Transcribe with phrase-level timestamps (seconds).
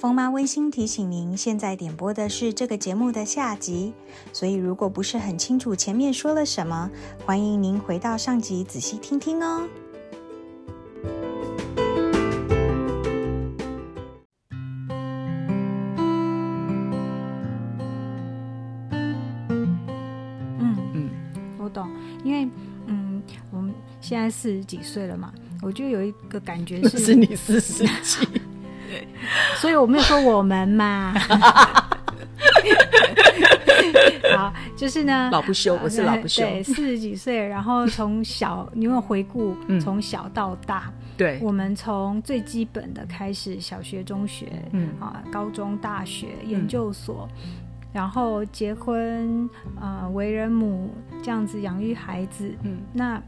[0.00, 3.92] 风妈温馨提醒您，现在点播的是这个节目的下集，
[4.32, 6.90] 所以如果不是很清楚前面说了什么，
[7.26, 9.68] 欢迎您回到上集仔细听听哦。
[20.58, 21.10] 嗯嗯，
[21.58, 21.86] 我懂，
[22.24, 22.48] 因为
[22.86, 25.30] 嗯，我们现在四十几岁了嘛，
[25.60, 28.39] 我就有一个感觉是， 是你四十几，
[29.60, 31.14] 所以我没有说我们嘛。
[34.36, 44.88] 好，就是呢，老不休，我是老不休，对，四十几岁，然后从小，你有回顾，从小到大，对，我们从最基本的开始，小学、中学，嗯。
[44.98, 47.28] 啊，高中、大学、研究所。
[47.92, 49.50] 然后结婚，
[49.80, 53.20] 呃，为人母这样子养育孩子，嗯，那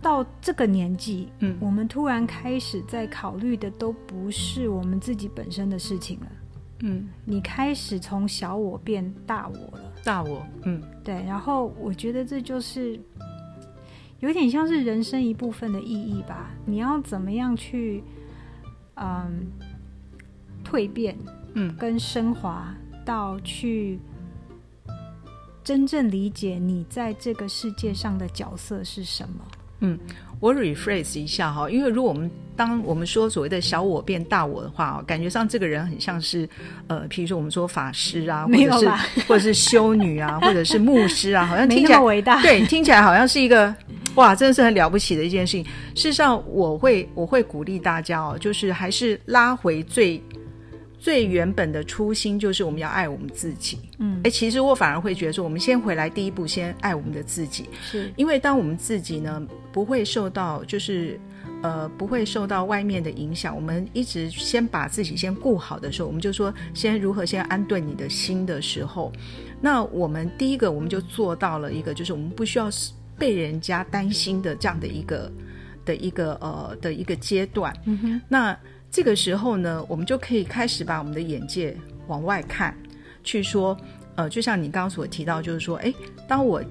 [0.00, 6.26] 到这个年纪，嗯，我们突然开始在考虑的都不是我们自己本身的事情了，
[6.80, 12.98] 嗯，你开始从小我变大我了，大我，嗯，对，然后我觉得这就是
[14.20, 18.02] 有点像是人生一部分的意义吧，你要怎么样去，
[18.94, 19.46] 嗯，
[20.64, 21.16] 蜕变，
[21.54, 22.74] 嗯，跟升华。
[23.06, 24.00] 到去
[25.62, 29.46] 真正理解你在这个世界上的角色是什么？
[29.80, 29.98] 嗯，
[30.40, 36.48] 我 rephrase 一下哈，因为如果我们当我们说所谓的小我变大我的话哦，感觉上这个人很像是
[36.86, 38.88] 呃，譬如说我们说法师啊，或者是
[39.28, 43.74] 或者是修女啊，或者是牧师啊，好像听起来伟大，对，听起来好像是一个
[44.14, 45.64] 哇，真的是很了不起的一件事情。
[45.94, 50.22] 事实上，我会我会鼓励大家哦，就是还是拉回最。
[50.98, 53.78] 最原本的初心就是我们要爱我们自己。
[53.98, 57.68] 嗯，哎，其实我反而会觉得说，我们先回来第一步，先爱我们的自己。
[57.82, 59.40] 是，因为当我们自己呢
[59.72, 61.20] 不会受到，就是
[61.62, 69.12] 呃不会受到外面的影响，我们一直先把自己先顾好的时候，我们就说先如何先安顿你的心的时候，
[69.60, 72.68] 那我们第一个我们就做到了一个，就是我们不需要
[73.18, 75.30] 被人家担心的这样的一个
[75.84, 77.72] 的一个呃的一个阶段。
[77.84, 78.58] 嗯哼，那。
[78.96, 81.76] 这个时候呢，我们就可以开始把我们的眼界
[82.06, 82.74] 往外看，
[83.22, 83.76] 去说，
[84.14, 85.92] 呃，就像你刚刚所提到，就是说，哎，
[86.26, 86.64] 当我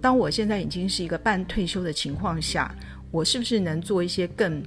[0.00, 2.72] 当我现在已经是一个半退休的情况下，
[3.10, 4.62] 我是不是能做一些更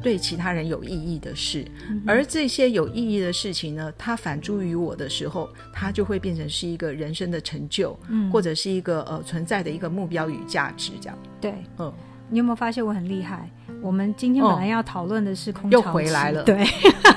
[0.00, 1.66] 对其他人有意义的事？
[2.06, 11.18] 而这些有意义的事情呢，它反诸于我的时候，它就会变成是一个人生的成就，嗯，或者是一个呃存在的一个目标与价值，这样。
[11.40, 11.92] 对，嗯，
[12.30, 13.48] 你有没有发现我很厉害？
[13.82, 16.42] 我们今天本来要讨论的是空巢期，又回来了。
[16.44, 16.64] 对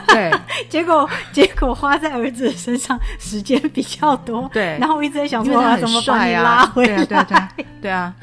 [0.08, 0.32] 对，
[0.70, 4.50] 结果结果花在儿子身上时间比较多。
[4.54, 7.06] 对，然后我一直在想说，怎么把你拉回来？
[7.06, 8.16] 对对对啊。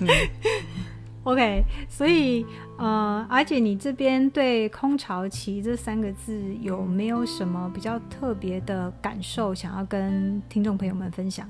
[1.24, 2.46] OK，所以
[2.78, 11.46] 呃，而且你这边对“空巢期”这三个字有没有什么比较特别的感受，想要跟听众朋友们分享？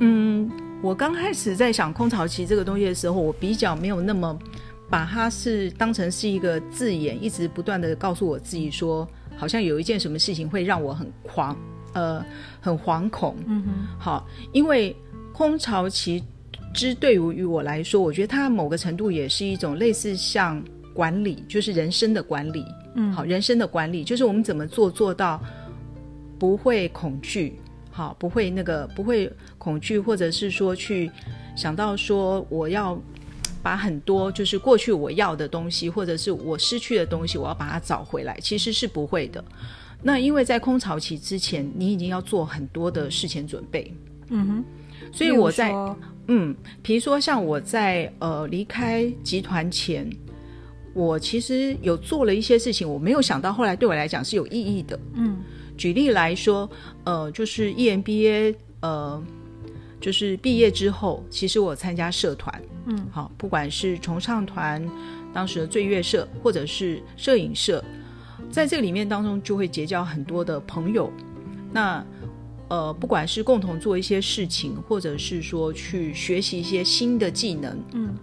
[0.00, 0.50] 嗯，
[0.82, 4.38] 我刚开始在想“空巢期”这个东西的时候，我比较没有那么。
[4.88, 9.04] 把它是当成是一个字眼，一直不断的告诉我自己说，
[9.36, 11.56] 好像有一件什么事情会让我很狂，
[11.92, 12.24] 呃，
[12.60, 13.34] 很惶恐。
[13.48, 14.94] 嗯哼，好，因为
[15.32, 16.22] 空巢期
[16.72, 20.62] 之对于我来说，我觉得它某个程度也是一种类似像
[20.94, 22.64] 管理，就是人生的管理。
[22.94, 25.42] 嗯，好，人生的管理就是我们怎么做做到
[26.38, 27.58] 不会恐惧，
[27.96, 31.10] 好，不会那个不会恐惧，或者是说去
[31.56, 33.00] 想到说我要。
[33.62, 39.44] 把很多就是过去我要的东西，或者是我失去的东西，我要把它找回来，其实是不会的。
[40.00, 43.92] 那因为在空巢期之前，你已经要做很多的事前准备。
[44.28, 44.64] 嗯哼，
[45.12, 45.72] 所以我在
[46.28, 50.08] 嗯，比如说像我在呃离开集团前，
[50.94, 54.96] 我其实有做了一些事情，我没有想到后来对我来讲是有意义的。
[55.14, 55.38] 嗯，
[55.76, 56.68] 举例来说，
[57.04, 59.22] 呃，就是 EMBA，呃。
[59.98, 64.86] 就是毕业之后，其实我参加社团，嗯，好，不管是重唱团，
[65.32, 67.82] 当时的醉月社，或者是摄影社，
[68.50, 71.10] 在这个里面当中就会结交很多的朋友。
[71.72, 72.04] 那
[72.68, 78.14] 呃，不管是共同做一些事情，或者是说去学习一些新的技能，嗯，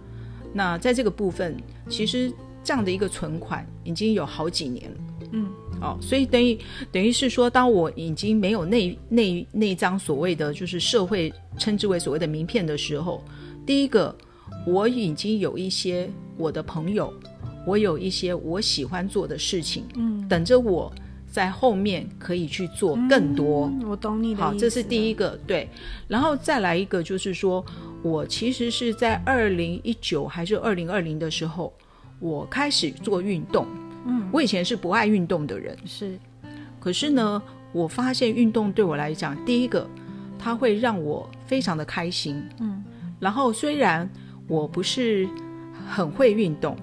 [0.54, 1.56] 那在这个部分，
[1.88, 2.32] 其实
[2.62, 4.96] 这样的一个存款已经有好几年了，
[5.32, 5.48] 嗯。
[5.84, 6.58] 哦，所以等于
[6.90, 13.22] 等于是说，当我已经没有那那那张所谓的就是社会称之为所谓的名片的时候，
[13.66, 14.16] 第一个
[14.66, 16.08] 我已经有一些
[16.38, 17.12] 我的朋友，
[17.66, 20.92] 我有一些我喜欢做的事情，嗯，等着我
[21.30, 23.70] 在后面可以去做更多。
[23.86, 25.68] 我懂你的好，这是第一个对，
[26.08, 27.64] 然后再来一个就是说，
[28.02, 31.72] 我其实是在二零一九还是二零二零的时候，
[32.20, 33.66] 我开始做运动。
[34.06, 36.18] 嗯，我以前是不爱运动的人，是
[36.78, 37.42] 可是呢，
[37.72, 39.88] 我发现运动对我来讲，第一个，
[40.38, 42.42] 它会让我非常的开心。
[42.60, 42.84] 嗯，
[43.18, 44.08] 然后虽然
[44.46, 45.28] 我不是
[45.88, 46.76] 很会运动，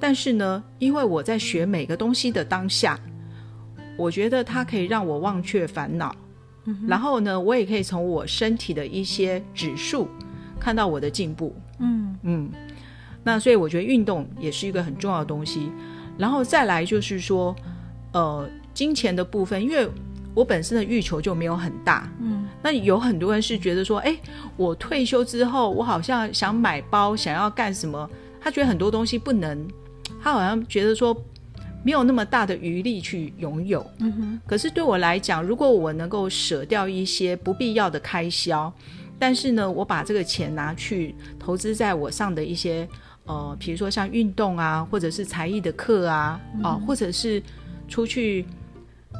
[0.00, 2.98] 但是呢，因为我在学每个东西的当下，
[3.96, 6.14] 我觉得它可以让我忘却烦恼。
[6.64, 10.08] 嗯，然后呢，我也可以从我身体的一些指数
[10.58, 11.54] 看到我的进步。
[11.78, 12.50] 嗯嗯，
[13.22, 15.70] 那所以我觉得运动也是一个很重要的东西。
[16.16, 17.54] 然后再来就是说，
[18.12, 19.88] 呃，金钱的部分，因为
[20.34, 24.16] 我本身的欲求就没有很大，嗯，那有很多人是觉得说，哎，
[24.56, 28.08] 我退休之后，我好像想买包，想要干什么？
[28.40, 29.66] 他觉得很多东西不能，
[30.22, 31.16] 他好像觉得说
[31.84, 34.40] 没有那么大的余力去拥有，嗯哼。
[34.46, 38.72] 可是对我来讲，如果我能够舍掉一些不必要的开销，
[39.18, 42.88] 但是呢，我把这个钱拿去投资在我上的一些。
[43.26, 47.42] 呃，比如说像运动啊，或者是才艺的课啊，啊，或者是
[47.88, 48.44] 出去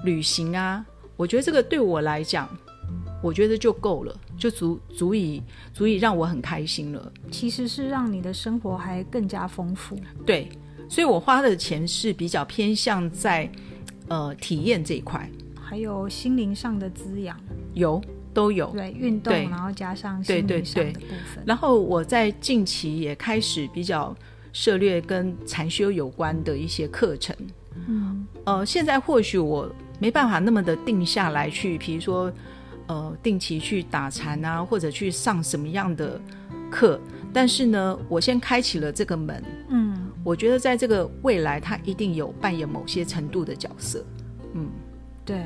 [0.05, 0.85] 旅行啊，
[1.17, 2.49] 我觉得这个对我来讲，
[3.23, 5.43] 我觉得就够了，就足足以
[5.73, 7.13] 足以让我很开心了。
[7.31, 9.99] 其实是让你的生活还更加丰富。
[10.27, 10.51] 对，
[10.89, 13.51] 所以我花的钱是比较偏向在
[14.09, 17.41] 呃体验这一块，还有心灵上的滋养。
[17.73, 18.03] 有。
[18.35, 21.45] 都有对运动，然后加上心理上的部分。
[21.47, 24.15] 然后我在近期也开始比较
[24.53, 27.35] 涉猎跟禅修有关的一些课程。
[27.89, 32.31] 嗯，呃，现在或许我没办法那么的定下来去，比如说
[32.89, 36.21] 呃定期去打禅啊，或者去上什么样的
[36.71, 37.01] 课。
[37.33, 39.43] 但是呢，我先开启了这个门。
[39.69, 44.05] 嗯，我觉得在这个未来，它一定有扮演某些程度的角色。
[44.53, 44.69] 嗯，
[45.25, 45.37] 对，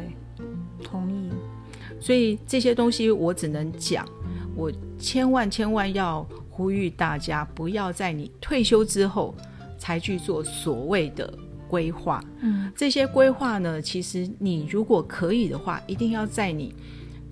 [0.82, 1.30] 同意。
[2.00, 4.06] 所以这些东西我只能讲，
[4.54, 9.34] 我千万千万要呼吁大家，不要在你退休之后
[9.78, 11.32] 才去做所谓的
[11.68, 12.22] 规划。
[12.40, 16.74] 嗯，这些规划呢，其实你如果可以的话，一定要在你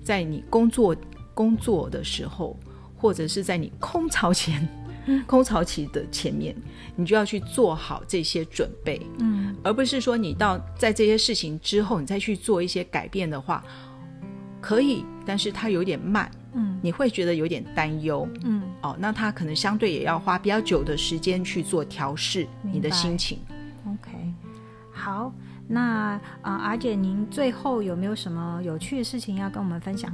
[0.03, 0.95] 在你工作
[1.33, 2.57] 工作的时候，
[2.97, 4.67] 或者是在你空巢前、
[5.27, 6.55] 空巢期的前面，
[6.95, 9.01] 你就要去做好这些准备。
[9.19, 13.63] 嗯，而不是说你到在这些事情之后，你再去做一些改变的话。
[14.67, 23.39] 可以，但是它有点慢，嗯，你会觉得有点担忧，嗯，哦，那它可能相对也要花比较久的时间去做调试你的心情。
[23.85, 24.11] OK，
[24.91, 25.33] 好，
[25.69, 30.13] 那啊，阿姐，您最后有没有什么有趣的事情要跟我们分享？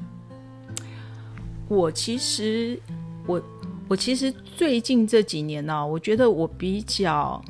[1.67, 2.79] 我其实，
[3.25, 3.41] 我
[3.87, 7.43] 我其实最近这几年呢，我觉得我比较，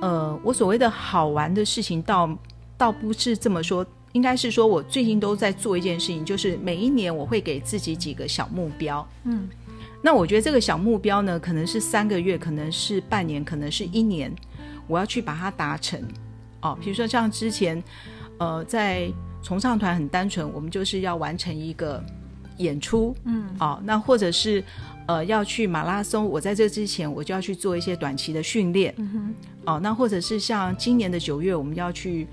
[0.00, 2.38] 呃，我所谓的好玩的事情，倒
[2.78, 3.84] 倒不是这么说。
[4.16, 9.06] 应该是说，我最近都在做一件事情，就是每一年我会给自己几个小目标。
[9.24, 9.46] 嗯，
[10.00, 14.34] 那我觉得这个小目标呢，可能是三个月，可能是半年，可能是一年，
[14.88, 16.00] 我要去把它达成。
[16.62, 17.80] 哦，比如说像之前，
[18.38, 22.02] 呃，在重唱团很单纯，我们就是要完成一个
[22.56, 23.14] 演出。
[23.24, 24.64] 嗯，哦，那或者是
[25.06, 28.94] 呃要去马拉松，我在这之前我就要去做一些短期的训练。
[28.96, 29.34] 嗯哼，
[29.66, 32.26] 哦，那或者是像今年的九月，我们要去。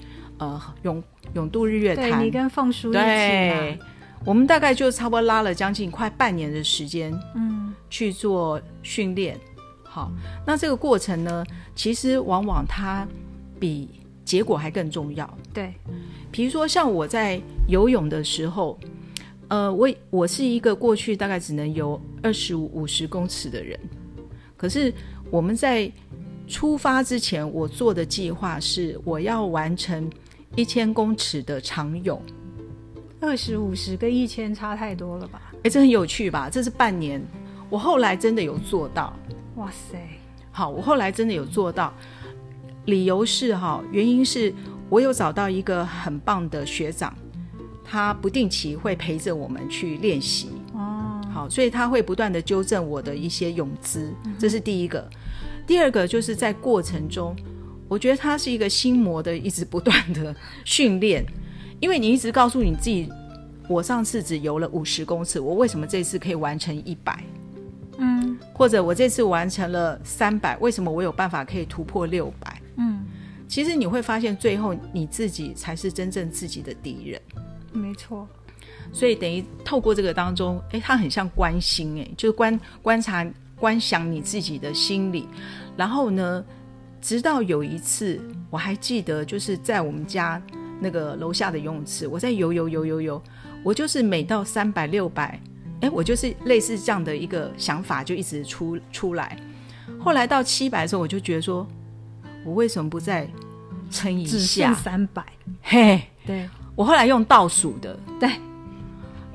[0.43, 1.01] 呃，永
[1.35, 3.79] 永渡日月潭，你跟凤叔一起
[4.25, 9.39] 我们大概就差不多拉了将近快半年的时间，嗯，去做训练。
[9.83, 10.11] 好，
[10.45, 11.45] 那这个过程呢，
[11.75, 13.07] 其实往往它
[13.57, 13.87] 比
[14.25, 15.37] 结果还更重要。
[15.53, 15.73] 对，
[16.29, 18.77] 比如说像我在游泳的时候，
[19.47, 23.79] 呃，我我是一个过去大概只能游二十五五十公尺的人，
[24.57, 24.93] 可是
[25.31, 25.89] 我们在
[26.49, 30.09] 出发之前，我做的计划是我要完成。
[30.55, 32.21] 一千公尺的长泳，
[33.19, 35.41] 二十五十跟一千差太多了吧？
[35.63, 36.47] 哎，这很有趣吧？
[36.47, 37.19] 这是半年，
[37.71, 39.11] 我后来真的有做到。
[39.55, 39.97] 哇塞！
[40.51, 41.91] 好，我后来真的有做到。
[42.85, 44.53] 理由是哈，原因是
[44.89, 47.11] 我有找到一个很棒的学长，
[47.83, 50.49] 他不定期会陪着我们去练习。
[50.73, 55.09] 哦，好，所以他会不断的纠正我的一些泳姿，这是第一个。
[55.65, 57.35] 第二个就是在过程中。
[57.93, 60.35] 我觉得它是一个心魔的，一直不断的
[60.65, 61.23] 训练，
[61.79, 63.07] 因为你一直告诉你自己，
[63.69, 67.23] 我上次只游了五十公尺，我为什么这次可以完成一百？
[67.99, 72.59] 嗯，或者我这次完成了三百，为什么我有办法可以突破六百？
[72.77, 73.05] 嗯，
[73.47, 77.21] 其实你会发现，最后你自己才是真正自己的敌人。
[77.73, 78.27] 没错，
[78.91, 83.23] 所以等于透过这个当中，哎，它很像关心，哎，就是观观察、
[83.55, 85.27] 观想你自己的心理，
[85.77, 86.43] 然后呢？
[87.03, 88.17] 直到有一次，
[88.49, 90.41] 我还记得，就是在我们家
[90.79, 93.21] 那个楼下的游泳池，我在游游游游游，
[93.61, 95.37] 我就是每到三百六百，
[95.81, 99.37] 哎，我就是类似这样的一个想法，就一直出出来。
[99.99, 101.67] 后来到七百的时候，我就觉得说，
[102.45, 103.27] 我为什么不再
[103.91, 104.73] 撑一下？
[104.73, 105.21] 三百，
[105.61, 108.31] 嘿，对，我后来用倒数的，对，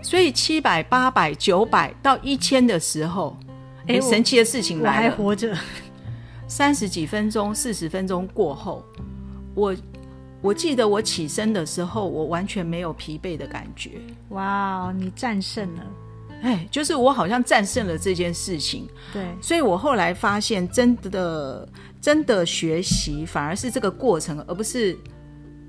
[0.00, 3.38] 所以七百、八百、九百到一千的时候，
[3.86, 5.54] 哎，神奇的事情来了，我还活着。
[6.48, 8.82] 三十几分钟、四十分钟过后，
[9.54, 9.76] 我
[10.40, 14.00] 我记得我起身的时候，我完全没有疲惫的感觉。
[14.30, 15.82] 哇，你战胜了！
[16.42, 18.88] 哎，就是我好像战胜了这件事情。
[19.12, 21.68] 对，所以我后来发现，真的
[22.00, 24.96] 真的学习反而是这个过程，而不是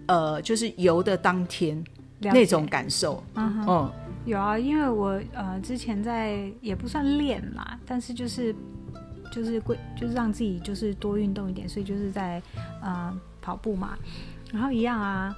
[0.07, 1.83] 呃，就是游的当天
[2.21, 3.21] 那种感受。
[3.35, 3.91] 嗯，
[4.25, 8.55] 有啊，因为我呃之前在也不算练嘛，但是就是。
[9.31, 12.41] 就是规，就是让自己就是多运动一点，所以就是在
[12.81, 13.97] 呃跑步嘛，
[14.51, 15.35] 然后一样啊，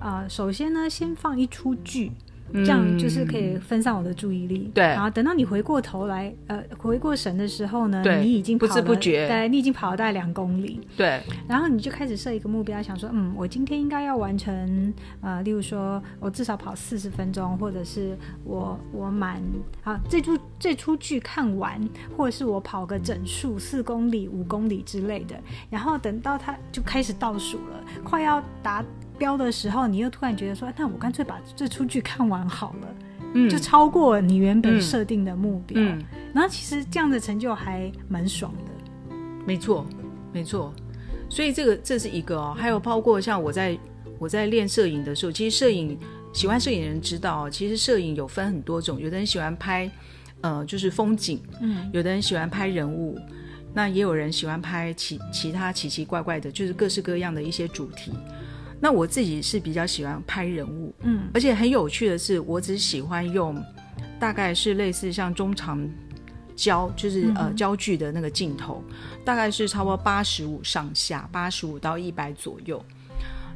[0.00, 2.12] 呃，首先呢，先放一出剧。
[2.52, 4.84] 这样就是可以分散我的注意力，对。
[4.84, 11.20] 然后等到你回过头来，呃，回过神的时候呢，你已经不知不觉，对，你已经跑了大概两公里，对。
[11.48, 19.42] 然后你就开始设一个目标，想说，嗯，我今天应该要完成，呃，例如说我至少跑四十分钟，或者是我我满
[19.82, 21.80] 啊这出这出剧看完，
[22.16, 25.34] 或者是我跑个整数四公里、五公里之类的。
[25.68, 28.84] 然后等到他就开始倒数了，快要达。
[29.18, 32.94] 标的时候，你又突然觉得说，那我干脆把这出剧看完好了，
[33.34, 35.80] 嗯，就超过你原本设定的目标。
[35.80, 36.02] 嗯，
[36.34, 39.14] 然后其实这样的成就还蛮爽的。
[39.46, 39.86] 没错，
[40.32, 40.72] 没错。
[41.28, 43.78] 所以这个这是一个哦，还有包括像我在
[44.18, 45.98] 我在练摄影的时候，其实摄影
[46.32, 49.90] 喜欢摄影的人知道，其实摄影有分很多种，有的人喜欢拍
[50.42, 53.18] 呃就是风景，嗯，有的人喜欢拍人物，
[53.74, 58.12] 那也有人喜欢拍其其他奇奇怪怪的，就是各式各样的一些主题。
[58.78, 63.56] 那我自己是比较喜欢拍人物，嗯，而且很有趣的是，我只喜欢用
[64.20, 65.80] 大概是类似像中长
[66.54, 68.84] 焦，就是呃焦距的那个镜头，
[69.24, 72.84] 大概是差不多八十五上下，八十五到一百左右。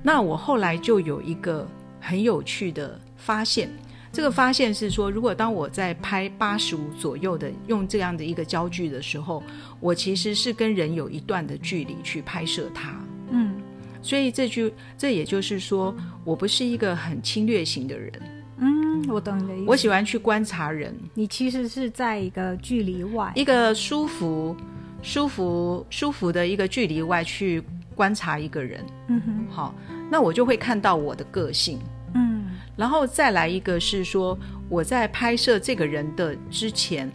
[0.02, 1.68] 那我后来就有一个
[2.00, 3.70] 很有趣的发现，
[4.10, 9.42] 这个发现是说，如果当我在拍八十五左右的用这样的一个焦距的时候，
[9.80, 12.98] 我其实是跟人有一段的距离去拍摄它，
[13.30, 13.59] 嗯。
[14.02, 18.12] 所以这句，这也就是说，我不是一个很侵略型的人。
[18.58, 19.64] 嗯，我懂你的意思。
[19.66, 20.94] 我喜欢去观察人。
[21.14, 24.56] 你其实是在一个距离外，一个舒服、
[25.02, 27.62] 舒服、舒服的一个距离外去
[27.94, 28.84] 观察一个人。
[29.08, 29.74] 嗯哼，好，
[30.10, 31.78] 那我就会看到我的个性。
[32.14, 34.38] 嗯，然后再来一个是说，
[34.68, 37.10] 我在拍摄这个人的之前，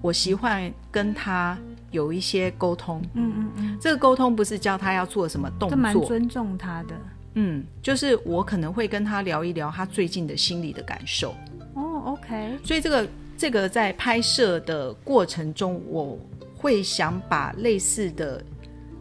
[0.00, 1.58] 我习惯跟他。
[1.90, 6.94] 有一些沟通，嗯嗯嗯，这个沟通不是教他要做什么动作，蛮尊重他的，
[7.34, 11.34] 嗯，就是我可能会跟他聊一聊他最近的心理的感受。
[11.74, 16.18] 哦，OK，所以这个这个在拍摄的过程中，我
[16.56, 18.44] 会想把类似的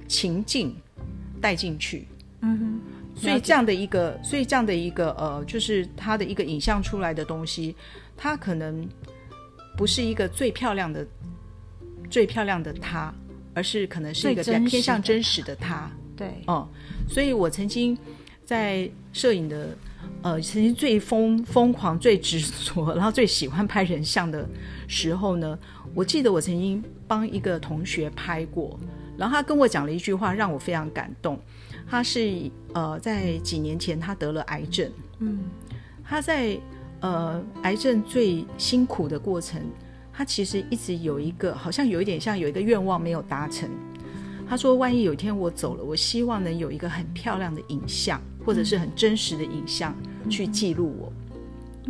[0.07, 0.75] 情境
[1.39, 2.07] 带进去，
[2.41, 7.75] 嗯哼，所以这样的一个，所以这样的一个呃，就是他的一个影像出来的东西，
[8.17, 8.87] 它可能
[9.77, 11.05] 不是一个最漂亮的。
[12.09, 13.13] 最漂亮的她，
[13.53, 15.89] 而是可能是一个比较偏向真实的她。
[16.15, 16.67] 对，哦，
[17.07, 17.97] 所以我曾经
[18.43, 19.69] 在摄影的
[20.21, 24.45] 呃，曾经最疯疯狂、最执着，然后最喜欢拍人像的
[24.87, 25.57] 时候呢，
[25.93, 28.77] 我记得我曾经帮一个同学拍过，
[29.17, 31.39] 然后他跟我讲了一句话，让我非常感动。
[31.89, 35.39] 他是呃，在几年前他得了癌症，嗯，
[36.03, 36.59] 他在
[36.99, 39.61] 呃癌症最辛苦的过程。
[40.19, 43.69] 他其实一直有一个，好像有一点像有一个愿望没有达成。
[44.49, 49.95] 他说：“万一有一天我走了，我希望能有一个很漂亮的影像，或者是很真实的影像
[50.29, 51.13] 去记录我。”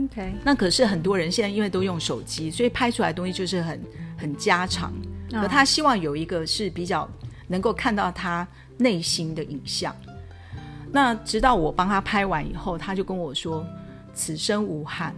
[0.06, 0.32] OK。
[0.44, 3.82] 那可是很多人现在因为都用手机，所以拍出来的东西就是很
[4.16, 4.94] 很家常。
[5.32, 7.10] 可他希望有一个是比较
[7.48, 9.96] 能够看到他内心的影像。
[10.92, 13.66] 那直到我帮他拍完以后，他就跟我说
[14.14, 15.16] ：“此生无憾。”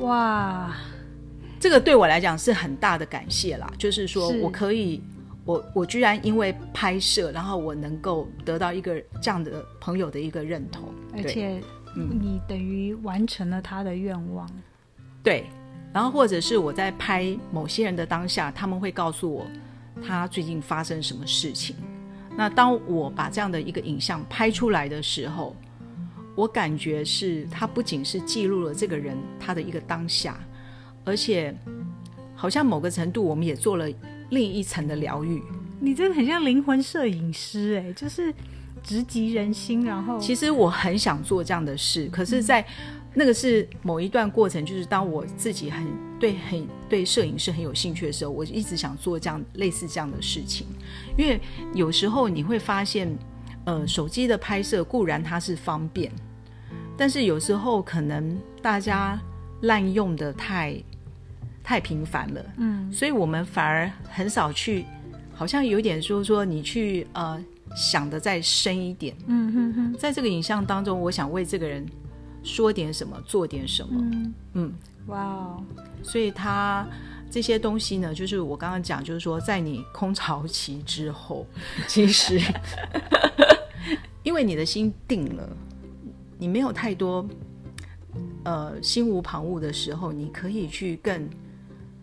[0.00, 0.74] 哇！
[1.64, 5.02] 这个对我来讲是很大的感谢啦，就是说我可以，
[5.46, 11.58] 我我居然因为拍摄，然后我能够得到一个这样的朋友的一个认同，而且，
[11.96, 14.46] 你等于完成了他的愿望。
[15.22, 15.46] 对，
[15.90, 19.46] 然后或者是我在拍某些人的当下，他们会告诉我
[20.06, 21.74] 他最近发生什么事情。
[22.36, 25.56] 那当我把这样的一个影像拍出来的时候，
[26.36, 30.38] 我感觉是他不仅是记录了这个人他的一个当下。
[31.04, 31.54] 而且，
[32.34, 33.86] 好像某个程度，我们也做了
[34.30, 35.42] 另一层的疗愈。
[35.80, 38.32] 你真的很像灵魂摄影师，哎，就是
[38.82, 39.84] 直击人心。
[39.84, 42.64] 然后，其实我很想做这样的事，可是，在
[43.12, 45.86] 那个是某一段过程，就是当我自己很
[46.18, 50.66] 对很对摄影师很有兴趣的时候，我一直想做这样类似这样的事情。
[51.18, 51.40] 因为
[51.74, 53.14] 有时候你会发现，
[53.66, 56.10] 呃，手机的拍摄固然它是方便。
[56.96, 59.20] 但是有时候可能大家
[59.62, 60.80] 滥用的太
[61.64, 64.84] 太频繁了，嗯，所以我们反而很少去，
[65.34, 67.42] 好像有点说说你去呃
[67.74, 71.84] 想的再深一点，嗯哼哼，在这个影像当中，我想为这个人
[72.42, 74.72] 说点什么，做点什么，嗯，
[75.06, 75.64] 哇哦，
[76.02, 76.86] 所以他
[77.30, 81.46] 这些东西呢，就是我刚刚讲，就是说在你空巢期之后，
[81.88, 82.38] 其实
[84.22, 85.48] 因为你的心定了。
[86.36, 87.26] 你没有太多，
[88.42, 91.26] 呃，心无旁骛的时候，你可以去更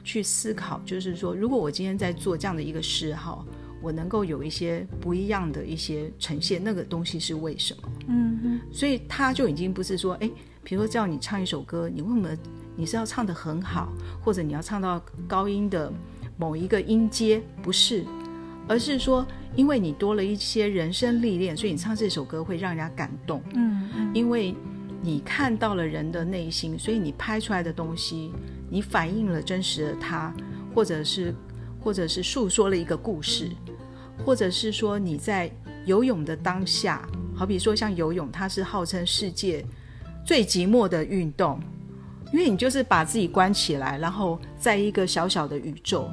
[0.04, 3.46] 去思考，就是说，如果我今天在做这样的一个嗜好，
[3.82, 7.90] 我能够有一些不一样的一些呈现，那个东西是为什么？
[8.08, 8.60] 嗯嗯。
[8.72, 10.30] 所以他就已经不是说，哎，
[10.64, 12.30] 比如说叫你唱一首歌，你为什么
[12.76, 13.92] 你是要唱的很好，
[14.22, 15.92] 或者你要唱到高音的
[16.38, 17.42] 某一个音阶？
[17.62, 18.06] 不是，
[18.68, 19.26] 而是说。
[19.54, 23.44] 因为你多了一些人生历练，所以你唱这首歌会让人家感动。
[23.54, 24.56] 嗯，因为
[25.02, 28.32] 你看到了人的内心，所以你拍出来的东西，
[28.72, 30.34] 你反映了真实的他，
[30.74, 31.36] 或者是，
[31.82, 33.52] 或者是诉说了一个故事，
[34.26, 35.52] 或者是说你在
[35.86, 39.66] 游泳的当下，好比说像游泳，它是号称世界
[40.26, 41.60] 最寂寞的运动，
[42.32, 46.10] 因为你就是把自己关起来，然后在一个小小的宇宙，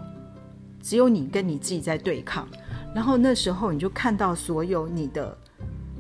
[0.83, 2.49] 只有你跟你自己在对抗。
[2.95, 5.39] 然后那时候你就看到所有你的，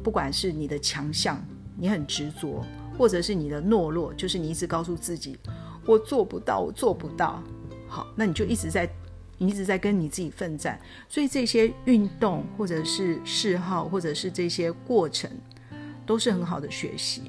[0.03, 1.41] 不管是你的强项，
[1.77, 2.65] 你很执着，
[2.97, 5.37] 或者是你的懦弱，就是你一直告诉自己，
[5.89, 7.43] 我做不到，我做不到。
[7.89, 8.89] 好，那你就一直在，
[9.39, 10.79] 你一直在跟你自己奋战。
[11.09, 15.31] 所以这些运动，或者是嗜好，或者是这些过程，
[16.05, 17.23] 都是很好的学习。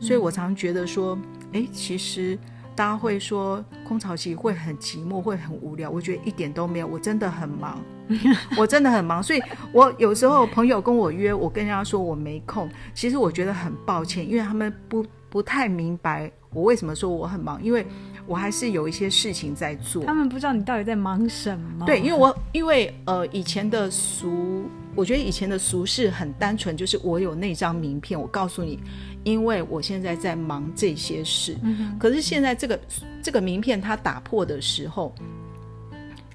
[0.00, 1.18] 所以我常觉得说，
[1.52, 2.38] 哎，其实。
[2.76, 5.88] 大家会说空巢期会很寂寞，会很无聊。
[5.88, 7.80] 我觉得一点都没有，我真的很忙，
[8.58, 9.22] 我真的很忙。
[9.22, 17.84] 所以，我有时候朋友跟我约，我跟人家说我没空，其实我觉得很抱歉，因为他们不不太明白我为什么说我很忙，因为
[18.26, 20.04] 我还是有一些事情在做。
[20.04, 21.84] 他们不知道你到底在忙什么。
[21.84, 24.64] 对，因为我因为呃以前的俗，
[24.94, 28.78] 我觉得以前的俗事很单纯，就是我有那张名片，我告诉你。
[29.24, 31.56] 因为我现在在忙这些事，
[31.98, 32.78] 可是现在这个
[33.22, 35.14] 这个名片它打破的时候，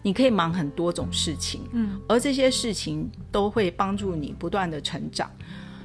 [0.01, 5.29] 你可以忙很多种事情，嗯，而这些事情都会帮助你不断的成长。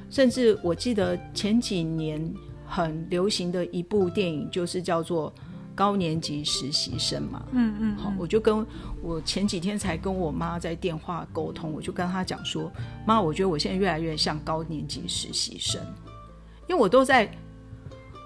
[0.09, 2.19] 甚至我记得前几年
[2.67, 5.31] 很流行的一部电影，就是叫做
[5.75, 8.65] 《高年级实习生》嘛，嗯嗯，好，我就跟
[9.01, 12.71] 我前几天才跟我妈在电话沟通，我就跟她讲说，
[13.05, 15.81] 妈，我觉得我现在越来越像高年级实习生。
[16.67, 17.29] 因为我都在，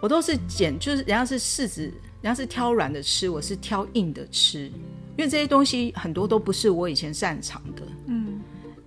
[0.02, 1.82] 我都是捡，就是人家是柿子，
[2.21, 4.71] 人家是挑软的吃，我是挑硬的吃。
[5.17, 7.82] 因为这些东西很多都不是我以前擅长的。
[8.08, 8.39] 嗯，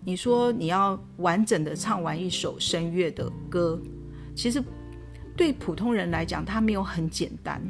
[0.02, 3.78] 你说你要完整的唱完一首声乐的歌，
[4.34, 4.64] 其实
[5.36, 7.60] 对普通人来讲，它没有很简单。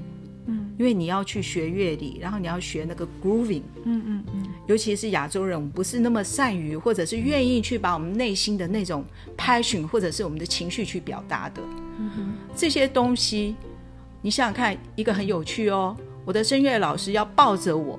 [0.47, 3.63] 嗯，因为你要去学乐理，然后你要学那个 grooving。
[3.85, 4.47] 嗯嗯嗯。
[4.67, 9.05] 尤其是亚洲人，我们不是那么善于，或者是愿意去把我们内心的那种
[9.37, 11.63] passion，或者是我们的情绪去表达的。
[12.57, 13.55] 这些东西，
[14.21, 15.97] 你想想看，一个很有趣哦。
[16.25, 17.99] 我的声乐老师要抱着我，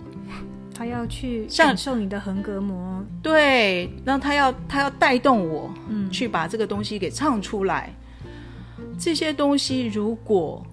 [0.74, 3.02] 他要去感受你的横膈膜。
[3.22, 7.94] 对，那他要他要带动我，嗯，去把这个东西给唱出来。
[9.00, 10.66] 这些东西如果。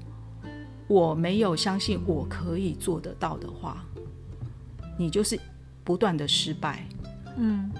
[0.92, 3.86] 我没有相信我可以做得到的话，
[4.98, 5.38] 你就是
[5.84, 6.84] 不断的失败。
[7.36, 7.70] 嗯，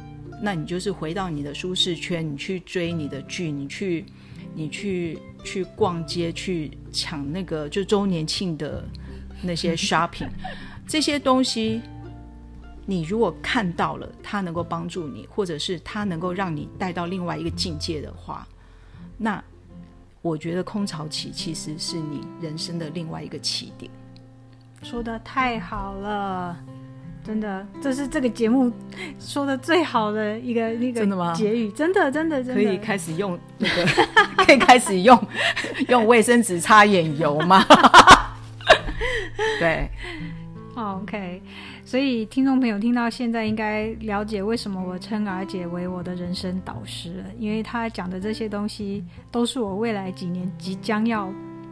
[0.41, 4.07] 那你就是回到你的舒适圈，你去追你的剧，你去，
[4.55, 8.89] 你去去逛街，去抢那个就周年庆的
[9.43, 10.29] 那些 shopping，
[10.87, 11.81] 这些东西，
[12.87, 18.47] 你如果看到了它能够帮助你，或者是它能够让你带到另外一个境界的话，
[19.19, 19.43] 那。
[20.23, 23.91] 我觉得空巢期其实是你人生的另外一个起点。
[24.83, 26.57] 说的太好了，
[27.23, 28.73] 真的，这是这个节目
[29.19, 31.35] 说的最好的一个那个真的吗？
[31.35, 33.87] 结语，真的真的真的可以开始用那个，
[34.45, 35.29] 可以开始用
[35.89, 37.65] 用卫生纸擦眼油吗？
[39.59, 39.91] 对
[40.75, 41.43] ，OK。
[41.91, 51.29] 所以，听众朋友听到现在应该了解为什么我称儿姐为我的人生导师了，因为她讲的这些东西都是我未来几年即将要。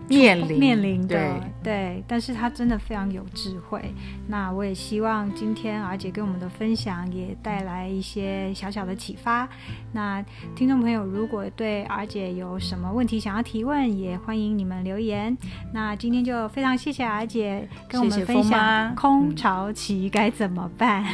[0.09, 3.83] 面临面临的对，但是他真的非常有智慧。
[4.27, 9.49] 那我也希望今天阿姐跟我们的分享也带来一些小小的启发。
[9.93, 10.25] 那
[10.57, 15.37] 听众朋友如果对阿姐有什么问题想要提问，也欢迎你们留言。
[15.73, 21.05] 那今天就非常谢谢阿姐跟我们分享空巢期该怎么办。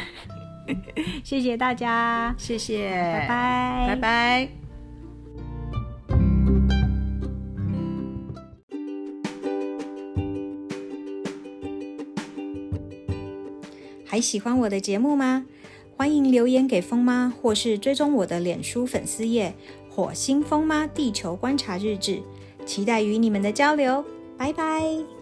[1.23, 4.64] 谢谢大家，谢谢，拜拜，拜拜。
[14.15, 15.45] 还喜欢我的节目吗？
[15.97, 19.53] 欢迎留言给风妈，或是追踪我的脸书粉丝页
[19.91, 22.21] “火星风妈地球观察日志”，
[22.65, 24.05] 期待与你们的交流。
[24.37, 25.14] 拜拜。